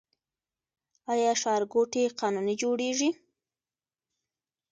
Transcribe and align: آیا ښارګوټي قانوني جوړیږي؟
آیا 1.13 1.31
ښارګوټي 1.41 2.03
قانوني 2.19 2.55
جوړیږي؟ 2.61 3.09